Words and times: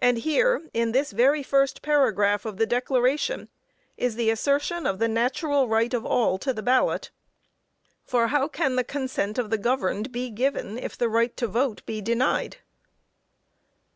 And 0.00 0.18
here, 0.18 0.68
in 0.74 0.90
this 0.90 1.12
very 1.12 1.44
first 1.44 1.80
paragraph 1.80 2.44
of 2.44 2.56
the 2.56 2.66
declaration, 2.66 3.48
is 3.96 4.16
the 4.16 4.28
assertion 4.28 4.84
of 4.84 4.98
the 4.98 5.06
natural 5.06 5.68
right 5.68 5.94
of 5.94 6.04
all 6.04 6.38
to 6.38 6.52
the 6.52 6.60
ballot; 6.60 7.12
for, 8.04 8.26
how 8.26 8.48
can 8.48 8.74
"the 8.74 8.82
consent 8.82 9.38
of 9.38 9.50
the 9.50 9.56
governed" 9.58 10.10
be 10.10 10.28
given, 10.30 10.76
if 10.76 10.98
the 10.98 11.08
right 11.08 11.36
to 11.36 11.46
vote 11.46 11.86
be 11.86 12.00
denied. 12.00 12.56